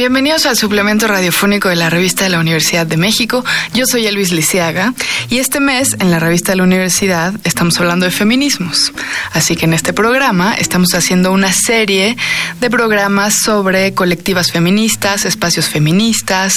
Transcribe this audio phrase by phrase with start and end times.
[0.00, 3.44] Bienvenidos al suplemento radiofónico de la revista de la Universidad de México.
[3.74, 4.94] Yo soy Elvis Lisiaga
[5.28, 8.94] y este mes en la revista de la Universidad estamos hablando de feminismos.
[9.32, 12.16] Así que en este programa estamos haciendo una serie
[12.62, 16.54] de programas sobre colectivas feministas, espacios feministas,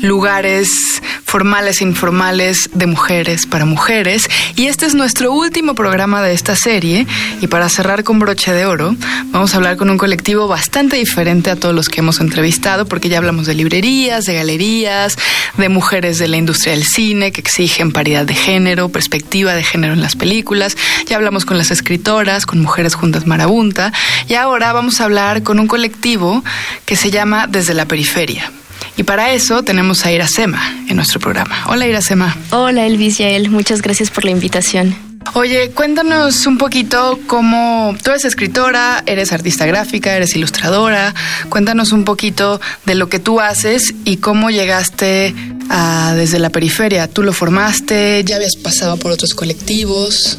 [0.00, 1.02] lugares
[1.36, 4.30] formales e informales de mujeres para mujeres.
[4.54, 7.06] Y este es nuestro último programa de esta serie
[7.42, 8.96] y para cerrar con broche de oro
[9.32, 13.10] vamos a hablar con un colectivo bastante diferente a todos los que hemos entrevistado porque
[13.10, 15.18] ya hablamos de librerías, de galerías,
[15.58, 19.92] de mujeres de la industria del cine que exigen paridad de género, perspectiva de género
[19.92, 20.74] en las películas.
[21.04, 23.92] Ya hablamos con las escritoras, con Mujeres Juntas Marabunta.
[24.26, 26.42] Y ahora vamos a hablar con un colectivo
[26.86, 28.50] que se llama Desde la Periferia.
[28.96, 31.64] Y para eso tenemos a Iracema en nuestro programa.
[31.68, 32.36] Hola Iracema.
[32.50, 34.96] Hola Elvis Yael, muchas gracias por la invitación.
[35.34, 41.14] Oye, cuéntanos un poquito cómo tú eres escritora, eres artista gráfica, eres ilustradora.
[41.50, 45.34] Cuéntanos un poquito de lo que tú haces y cómo llegaste
[45.68, 47.08] a, desde la periferia.
[47.08, 48.22] ¿Tú lo formaste?
[48.24, 50.38] ¿Ya habías pasado por otros colectivos?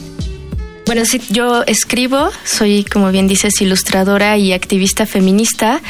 [0.88, 5.82] Bueno, sí, yo escribo, soy, como bien dices, ilustradora y activista feminista.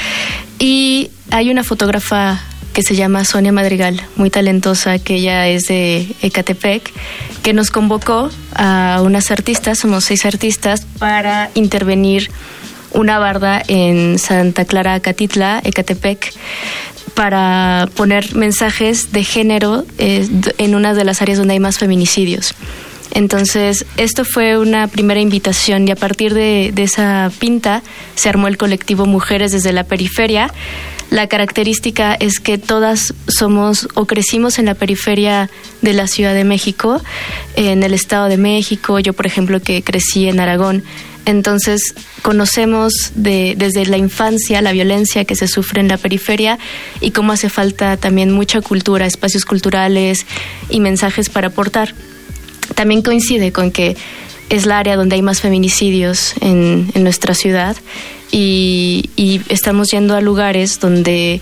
[0.59, 2.41] Y hay una fotógrafa
[2.77, 6.93] que se llama Sonia Madrigal, muy talentosa, que ella es de Ecatepec,
[7.41, 12.29] que nos convocó a unas artistas, somos seis artistas, para intervenir
[12.91, 16.31] una barda en Santa Clara, Catitla, Ecatepec,
[17.15, 22.53] para poner mensajes de género eh, en una de las áreas donde hay más feminicidios.
[23.11, 27.81] Entonces, esto fue una primera invitación y a partir de, esa pinta
[28.15, 30.53] se armó el colectivo Mujeres desde la Periferia,
[31.09, 35.49] la característica es que todas somos o crecimos en la periferia
[35.81, 37.01] de la Ciudad de México,
[37.55, 40.83] en el Estado de México, yo por ejemplo que crecí en Aragón.
[41.25, 46.59] Entonces conocemos de, desde la infancia la violencia que se sufre en la periferia
[46.99, 50.25] y cómo hace falta también mucha cultura, espacios culturales
[50.69, 51.93] y mensajes para aportar.
[52.75, 53.95] También coincide con que
[54.49, 57.75] es la área donde hay más feminicidios en, en nuestra ciudad
[58.31, 61.41] y, estamos yendo a lugares donde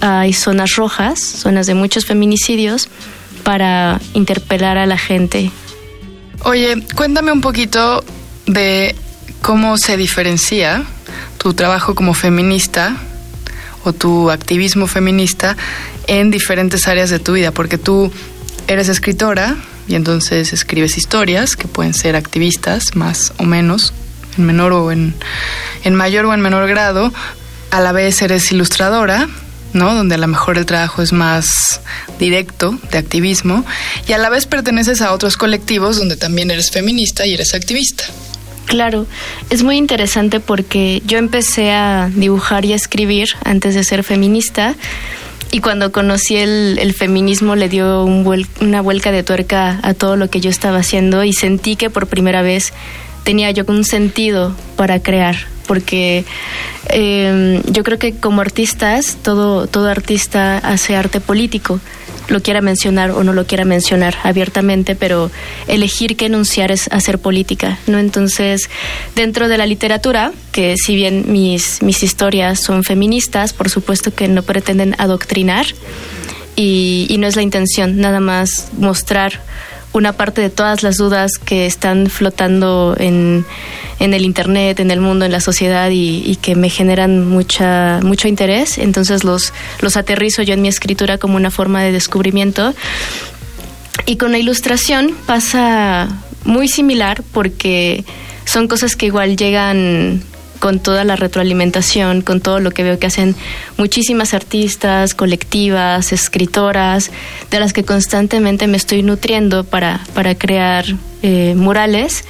[0.00, 2.88] hay zonas rojas, zonas de muchos feminicidios,
[3.44, 5.50] para interpelar a la gente.
[6.44, 8.04] Oye, cuéntame un poquito
[8.46, 8.94] de
[9.40, 10.84] cómo se diferencia
[11.38, 12.96] tu trabajo como feminista
[13.84, 15.56] o tu activismo feminista
[16.06, 18.12] en diferentes áreas de tu vida, porque tú
[18.68, 19.56] eres escritora
[19.88, 23.92] y entonces escribes historias que pueden ser activistas más o menos,
[24.38, 25.14] en menor o en,
[25.84, 27.12] en mayor o en menor grado.
[27.70, 29.28] A la vez eres ilustradora,
[29.72, 29.94] ¿no?
[29.94, 31.80] Donde a lo mejor el trabajo es más
[32.18, 33.64] directo, de activismo,
[34.06, 38.04] y a la vez perteneces a otros colectivos donde también eres feminista y eres activista.
[38.66, 39.06] Claro,
[39.50, 44.76] es muy interesante porque yo empecé a dibujar y a escribir antes de ser feminista
[45.52, 48.22] y cuando conocí el, el feminismo le dio un
[48.60, 52.06] una vuelca de tuerca a todo lo que yo estaba haciendo y sentí que por
[52.06, 52.72] primera vez
[53.22, 55.36] tenía yo un sentido para crear,
[55.66, 56.24] porque
[56.88, 61.80] em, yo creo que como artistas, todo, todo artista hace arte político,
[62.32, 65.30] lo quiera mencionar o no lo quiera mencionar abiertamente, pero
[65.68, 67.98] elegir qué enunciar es hacer política, ¿no?
[67.98, 68.68] Entonces,
[69.14, 74.28] dentro de la literatura, que si bien mis, mis historias son feministas, por supuesto que
[74.28, 75.66] no pretenden adoctrinar,
[76.54, 79.40] y, y no es la intención, nada más mostrar
[79.92, 83.44] una parte de todas las dudas que están flotando en,
[83.98, 88.28] en el Internet, en el mundo, en la sociedad y, que me generan mucha, mucho
[88.28, 88.78] interés.
[88.78, 92.74] Entonces los, los aterrizo yo en mi escritura como una forma de descubrimiento.
[94.06, 96.08] Y con la ilustración pasa
[96.44, 98.04] muy similar porque
[98.44, 100.22] son cosas que igual llegan
[100.62, 103.34] con toda la retroalimentación, con todo lo que veo que hacen
[103.78, 107.10] muchísimas artistas, colectivas, escritoras,
[107.50, 110.84] de las que constantemente me estoy nutriendo para, para crear
[111.24, 112.24] eh, murales.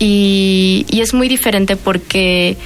[0.00, 2.56] Y, y es muy diferente porque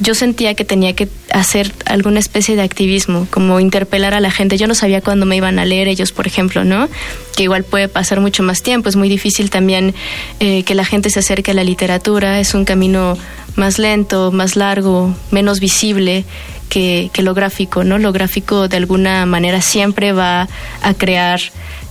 [0.00, 4.56] yo sentía que tenía que hacer alguna especie de activismo, como interpelar a la gente.
[4.56, 6.88] Yo no sabía cuándo me iban a leer ellos, por ejemplo, ¿no?
[7.36, 8.88] Que igual puede pasar mucho más tiempo.
[8.88, 9.94] Es muy difícil también
[10.40, 12.40] eh, que la gente se acerque a la literatura.
[12.40, 13.18] Es un camino
[13.56, 16.24] más lento, más largo, menos visible
[16.70, 17.98] que, que lo gráfico, ¿no?
[17.98, 20.48] Lo gráfico de alguna manera siempre va
[20.82, 21.40] a crear...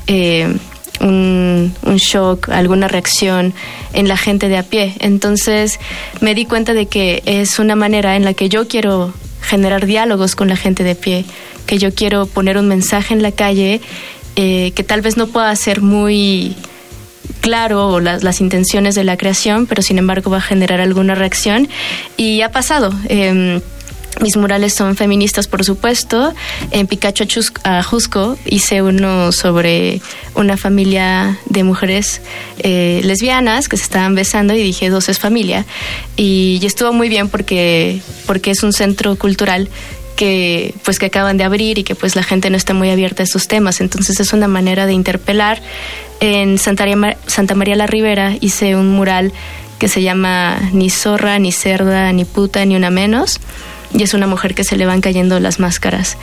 [0.08, 0.58] Eh,
[1.02, 3.54] un, shock, alguna reacción
[3.94, 4.96] en la gente de a pie.
[5.00, 5.80] Entonces
[6.22, 10.36] me di cuenta de que es una manera en la que yo quiero generar diálogos
[10.36, 11.26] con la gente de pie,
[11.66, 13.82] que yo quiero poner un mensaje en la calle
[14.36, 16.56] eh, que tal vez no pueda ser muy
[17.42, 21.68] claro las, las, intenciones de la creación, pero sin embargo va a generar alguna reacción.
[22.18, 22.94] Y ha pasado.
[23.08, 23.62] Em,
[24.22, 26.34] Mis murales son feministas, por supuesto.
[26.72, 27.26] En Picacho
[27.90, 30.02] Jusco hice uno sobre
[30.36, 32.22] una familia de mujeres
[32.60, 35.66] eh, lesbianas que se estaban besando y dije dos es familia.
[36.18, 39.70] Y, y, estuvo muy bien porque, porque es un centro cultural
[40.20, 43.24] que pues que acaban de abrir y que pues la gente no está muy abierta
[43.24, 43.80] a estos temas.
[43.80, 45.62] Entonces es una manera de interpelar.
[46.20, 46.86] En Santa
[47.26, 49.32] Santa María la Ribera hice un mural
[49.80, 53.40] que se llama Ni zorra, ni cerda, ni puta, ni una menos.
[53.94, 56.18] Y es una mujer que se le van cayendo las máscaras.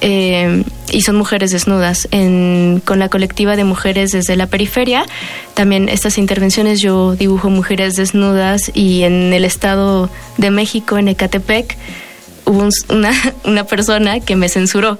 [0.00, 2.08] Eh, y son mujeres desnudas.
[2.10, 5.04] Con la colectiva de mujeres desde la periferia,
[5.54, 11.76] también estas intervenciones yo dibujo mujeres desnudas y en el Estado de México, en Ecatepec,
[12.46, 13.12] hubo una,
[13.44, 14.98] una persona que me censuró,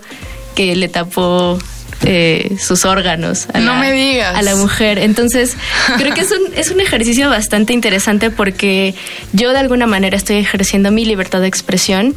[0.54, 1.58] que le tapó
[2.04, 4.36] eh, sus órganos a, no la, me digas.
[4.36, 4.98] a la mujer.
[4.98, 5.56] Entonces,
[5.98, 8.94] creo que es un, es un ejercicio bastante interesante porque
[9.32, 12.14] yo de alguna manera estoy ejerciendo mi libertad de expresión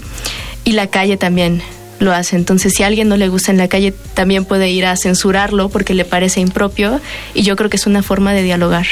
[0.64, 1.62] y la calle también
[2.00, 2.36] lo hace.
[2.36, 5.70] Entonces, si a alguien no le gusta en la calle, también puede ir a censurarlo
[5.70, 7.02] porque le parece impropio
[7.34, 8.86] y yo creo que es una forma de dialogar.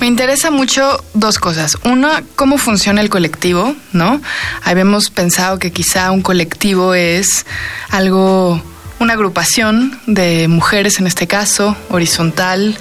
[0.00, 1.76] Me interesa mucho dos cosas.
[1.84, 4.20] Una, cómo funciona el colectivo, ¿no?
[4.62, 7.46] Habíamos pensado que quizá un colectivo es
[7.90, 8.62] algo,
[9.00, 12.78] una agrupación de mujeres en este caso, horizontal,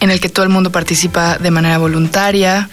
[0.00, 2.68] en el que todo el mundo participa de manera voluntaria,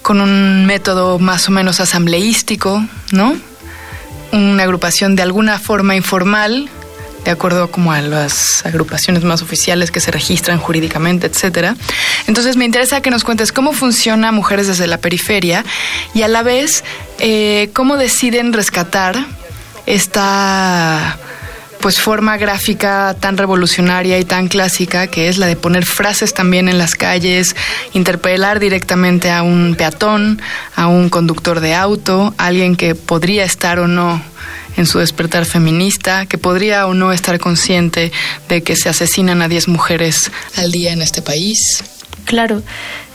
[0.00, 3.36] con un método más o menos asambleístico, ¿no?
[4.32, 6.68] Una agrupación de alguna forma informal,
[7.24, 11.76] de acuerdo como a las agrupaciones más oficiales que se registran jurídicamente, etcétera.
[12.26, 15.64] Entonces me interesa que nos cuentes cómo funciona Mujeres desde la periferia
[16.14, 16.84] y a la vez
[17.18, 19.26] eh, cómo deciden rescatar
[19.86, 21.18] esta
[21.86, 26.68] pues forma gráfica tan revolucionaria y tan clásica que es la de poner frases también
[26.68, 27.54] en las calles,
[27.92, 30.42] interpelar directamente a un peatón,
[30.74, 34.20] a un conductor de auto, alguien que podría estar o no
[34.76, 38.10] en su despertar feminista, que podría o no estar consciente
[38.48, 41.84] de que se asesinan a 10 mujeres al día en este país.
[42.24, 42.64] Claro,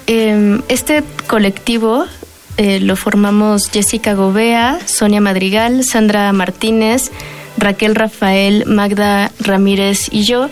[0.07, 2.05] eh, este colectivo
[2.55, 7.11] eh, lo formamos Jessica Gobea, Sonia Madrigal, Sandra Martínez,
[7.61, 10.49] Raquel Rafael, Magda Ramírez y yo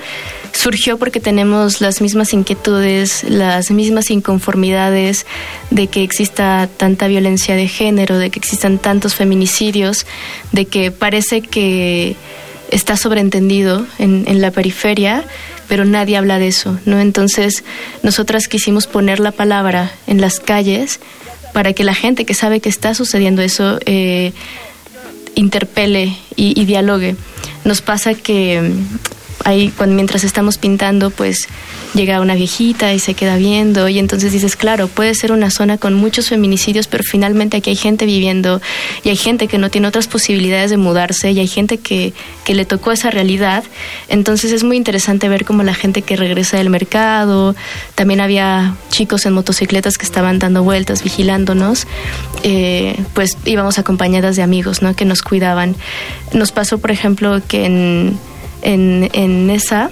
[0.54, 5.26] surgió porque tenemos las mismas inquietudes, las mismas inconformidades
[5.72, 10.06] de que exista tanta violencia de género, de que existan tantos feminicidios,
[10.52, 12.16] de que parece que
[12.72, 15.24] está sobreentendido en, la periferia,
[15.68, 17.00] pero nadie habla de eso, ¿no?
[17.00, 17.64] Entonces,
[18.04, 21.00] nosotras quisimos poner la palabra en las calles
[21.54, 24.34] para que la gente que sabe que está sucediendo eso eh,
[25.36, 27.16] interpele y, dialogue.
[27.66, 28.72] Nos pasa que
[29.46, 31.48] ahí mientras estamos pintando, pues
[31.94, 35.78] llega una viejita y se queda viendo y entonces dices, claro, puede ser una zona
[35.78, 38.62] con muchos feminicidios, pero finalmente aquí hay gente viviendo
[39.04, 42.14] y hay gente que no tiene otras posibilidades de mudarse y hay gente que,
[42.46, 43.64] que le tocó esa realidad.
[44.08, 47.56] Entonces es muy interesante ver cómo la gente que regresa del mercado,
[47.96, 51.88] también había chicos en motocicletas que estaban dando vueltas, vigilándonos,
[52.44, 54.96] eh, pues íbamos acompañadas de amigos, ¿no?
[54.96, 55.76] Que nos cuidaban.
[56.34, 58.18] Nos pasó, por ejemplo, que en,
[58.62, 59.90] en, en esa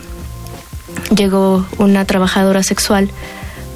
[1.16, 3.10] llegó una trabajadora sexual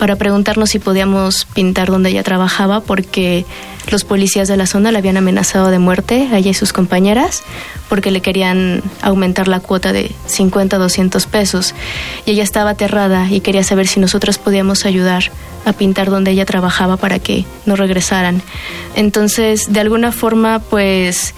[0.01, 3.45] para preguntarnos si podíamos pintar donde ella trabajaba porque
[3.91, 7.43] los policías de la zona le habían amenazado de muerte a ella y sus compañeras
[7.87, 11.75] porque le querían aumentar la cuota de 50 a 200 pesos
[12.25, 15.31] y ella estaba aterrada y quería saber si nosotros podíamos ayudar
[15.65, 18.41] a pintar donde ella trabajaba para que no regresaran.
[18.95, 21.35] Entonces, de alguna forma, pues...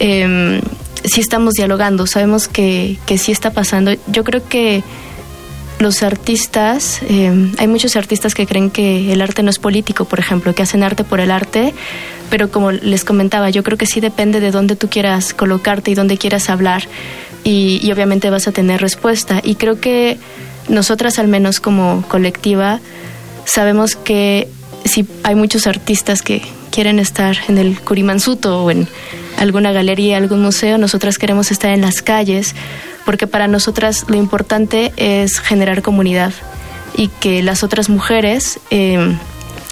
[0.00, 0.60] Eh,
[1.04, 3.92] sí estamos dialogando, sabemos que, que sí está pasando.
[4.06, 4.82] Yo creo que
[5.78, 10.18] los artistas, eh, hay muchos artistas que creen que el arte no es político, por
[10.18, 11.72] ejemplo, que hacen arte por el arte,
[12.30, 15.94] pero como les comentaba, yo creo que sí depende de dónde tú quieras colocarte y
[15.94, 16.84] dónde quieras hablar
[17.44, 19.40] y, y obviamente vas a tener respuesta.
[19.42, 20.18] Y creo que
[20.68, 22.80] nosotras, al menos como colectiva,
[23.44, 24.48] sabemos que
[24.84, 28.88] si hay muchos artistas que quieren estar en el Curimansuto o en
[29.38, 32.54] alguna galería, algún museo, nosotras queremos estar en las calles
[33.04, 36.32] porque para nosotras lo importante es generar comunidad
[36.94, 39.16] y que las otras mujeres eh,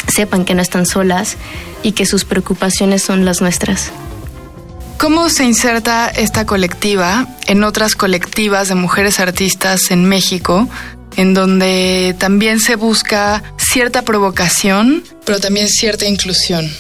[0.09, 1.37] sepan que no están solas
[1.83, 3.93] y que sus preocupaciones son las nuestras.
[4.99, 10.69] ¿Cómo se inserta esta colectiva en otras colectivas de mujeres artistas en México,
[11.17, 16.71] en donde también se busca cierta provocación, pero también cierta inclusión?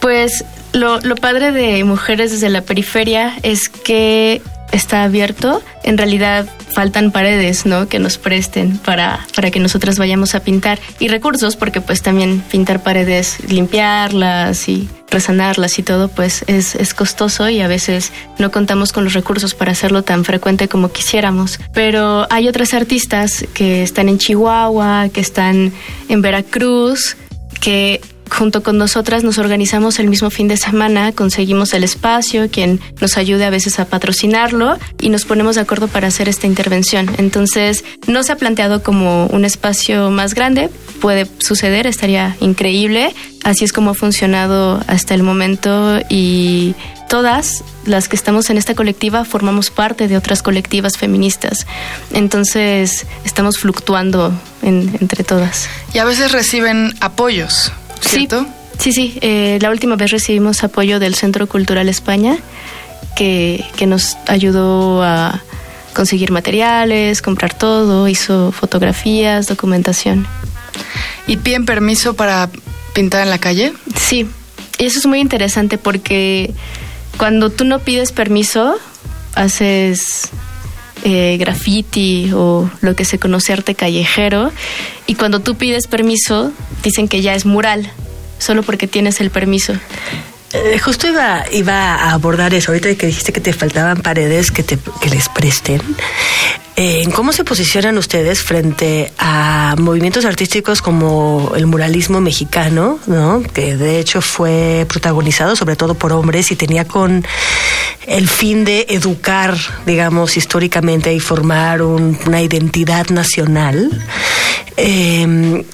[0.00, 0.44] Pues
[0.78, 4.40] lo, padre de Mujeres desde la Periferia es que
[4.72, 5.62] está abierto.
[5.82, 7.88] En realidad faltan paredes, ¿no?
[7.88, 10.78] Que nos presten para, para que nosotras vayamos a pintar.
[10.98, 16.92] Y recursos, porque pues también pintar paredes, limpiarlas y resanarlas y todo, pues es, es
[16.92, 21.58] costoso y a veces no contamos con los recursos para hacerlo tan frecuente como quisiéramos.
[21.72, 25.72] Pero hay otras artistas que están en Chihuahua, que están
[26.08, 27.16] en Veracruz,
[27.60, 32.80] que junto con nosotras nos organizamos el mismo fin de semana, conseguimos el espacio, quien
[33.00, 37.10] nos ayude a veces a patrocinarlo y nos ponemos de acuerdo para hacer esta intervención.
[37.18, 40.70] Entonces, no se ha planteado como un espacio más grande,
[41.00, 43.14] puede suceder, estaría increíble.
[43.44, 46.74] Así es como ha funcionado hasta el momento y
[47.08, 51.66] todas las que estamos en esta colectiva formamos parte de otras colectivas feministas.
[52.12, 54.32] Entonces, estamos fluctuando
[54.62, 55.68] entre todas.
[55.94, 58.28] Y a veces reciben apoyos Sí,
[58.78, 59.18] sí, sí.
[59.20, 62.38] Eh, la última vez recibimos apoyo del Centro Cultural España,
[63.16, 65.42] que, que nos ayudó a
[65.94, 70.26] conseguir materiales, comprar todo, hizo fotografías, documentación.
[71.26, 72.48] ¿Y piden permiso para
[72.94, 73.72] pintar en la calle?
[73.96, 74.28] Sí,
[74.78, 76.52] eso es muy interesante porque
[77.16, 78.76] cuando tú no pides permiso,
[79.34, 80.28] haces
[81.04, 84.52] eh, graffiti o lo que se conoce arte callejero
[85.08, 86.52] y cuando tú pides permiso
[86.84, 87.90] dicen que ya es mural
[88.38, 89.72] solo porque tienes el permiso.
[90.52, 94.62] Eh, justo iba, iba a abordar eso, ahorita que dijiste que te faltaban paredes que,
[94.62, 95.80] te, que les presten.
[96.80, 103.42] Eh, ¿Cómo se posicionan ustedes frente a movimientos artísticos como el muralismo mexicano, ¿no?
[103.42, 107.26] que de hecho fue protagonizado sobre todo por hombres y tenía con
[108.06, 109.56] el fin de educar,
[109.86, 113.90] digamos, históricamente y formar una identidad nacional?
[114.76, 115.64] Eh,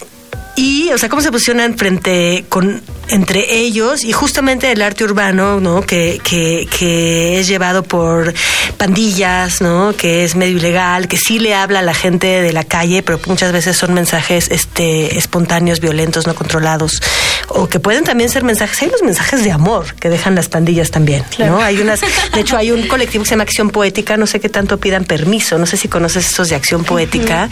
[0.56, 5.60] y, o sea, cómo se posicionan frente con entre ellos y justamente el arte urbano,
[5.60, 5.82] ¿no?
[5.82, 8.32] Que, que, que es llevado por
[8.78, 9.94] pandillas, ¿no?
[9.96, 13.20] Que es medio ilegal, que sí le habla a la gente de la calle, pero
[13.26, 17.02] muchas veces son mensajes este, espontáneos, violentos, no controlados,
[17.48, 20.90] o que pueden también ser mensajes, hay los mensajes de amor que dejan las pandillas
[20.90, 21.60] también, ¿no?
[21.60, 24.48] Hay unas, de hecho hay un colectivo que se llama Acción Poética, no sé qué
[24.48, 27.48] tanto pidan permiso, no sé si conoces estos de Acción Poética,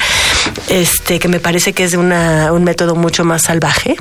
[0.68, 3.96] este, que me parece que es de una, un método mucho más salvaje.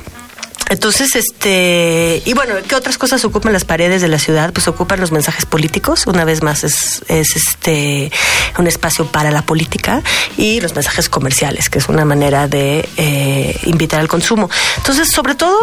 [0.68, 4.52] Entonces, este, y bueno, ¿qué otras cosas ocupan las paredes de la ciudad?
[4.52, 8.10] Pues ocupan los mensajes políticos, una vez más es, es este
[8.58, 10.02] un espacio para la política,
[10.36, 14.48] y los mensajes comerciales, que es una manera de eh, invitar al consumo.
[14.78, 15.56] Entonces, sobre todo,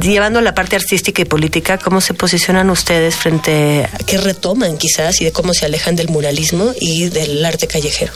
[0.00, 5.20] llevando la parte artística y política, ¿cómo se posicionan ustedes frente a qué retoman quizás
[5.20, 8.12] y de cómo se alejan del muralismo y del arte callejero?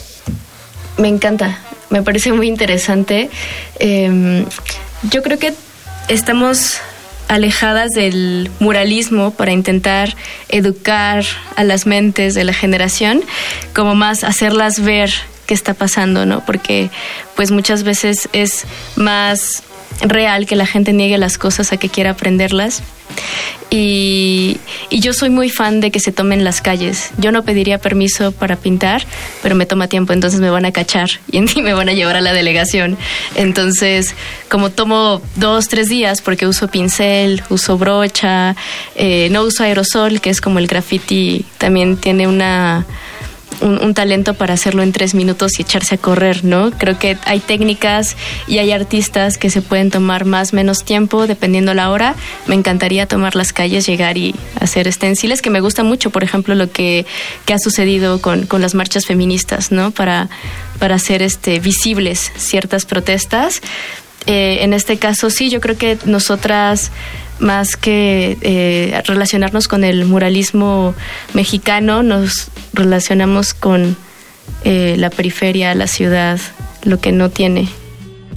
[0.97, 3.31] Me encanta, me parece muy interesante.
[3.79, 4.45] Em,
[5.11, 5.55] yo creo que
[6.09, 6.81] estamos
[7.29, 10.17] alejadas del muralismo para intentar
[10.49, 13.23] educar a las mentes de la generación,
[13.75, 15.13] como más hacerlas ver
[15.47, 16.45] qué está pasando, ¿no?
[16.45, 16.91] Porque
[17.37, 18.65] pues muchas veces es
[18.97, 19.63] más
[20.01, 22.83] real que la gente niegue las cosas a que quiera aprenderlas.
[23.71, 24.59] Y,
[24.91, 27.11] yo soy muy fan de que se tomen las calles.
[27.19, 29.03] Yo no pediría permiso para pintar,
[29.43, 32.21] pero me toma tiempo, entonces me van a cachar y me van a llevar a
[32.21, 32.99] la delegación.
[33.37, 34.15] Entonces,
[34.49, 38.57] como tomo dos, tres días, porque uso pincel, uso brocha,
[38.97, 42.85] eh, no uso aerosol, que es como el graffiti, también tiene una
[43.61, 46.71] un, talento para hacerlo en tres minutos y echarse a correr, ¿no?
[46.71, 51.75] Creo que hay técnicas y hay artistas que se pueden tomar más menos tiempo dependiendo
[51.75, 52.15] la hora.
[52.47, 56.55] Me encantaría tomar las calles, llegar y hacer estenciles, que me gusta mucho, por ejemplo,
[56.55, 57.07] lo que,
[57.53, 59.91] ha sucedido con, con las marchas feministas, ¿no?
[59.91, 60.29] Para,
[60.79, 63.61] para hacer este, visibles ciertas protestas.
[64.27, 66.91] Eh, en este caso sí, yo creo que nosotras
[67.41, 70.95] más que eh, relacionarnos con el muralismo
[71.33, 73.97] mexicano, nos relacionamos con
[74.65, 76.39] eh, la periferia, la ciudad,
[76.83, 77.69] lo que no tiene.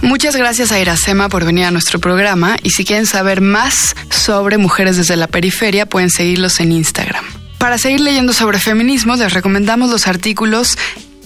[0.00, 4.58] Muchas gracias a Iracema por venir a nuestro programa y si quieren saber más sobre
[4.58, 7.24] Mujeres desde la Periferia pueden seguirlos en Instagram.
[7.58, 10.76] Para seguir leyendo sobre feminismo les recomendamos los artículos